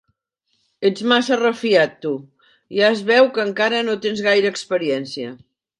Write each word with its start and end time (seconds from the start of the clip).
Ets 0.89 1.03
massa 1.11 1.37
refiat, 1.41 1.93
tu: 2.07 2.15
ja 2.79 2.91
es 2.97 3.07
veu 3.13 3.33
que 3.37 3.47
encara 3.51 3.87
no 3.91 4.01
tens 4.07 4.29
gaire 4.31 4.55
experiència. 4.57 5.35